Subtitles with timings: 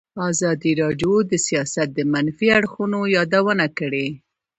[0.29, 4.07] ازادي راډیو د سیاست د منفي اړخونو یادونه کړې.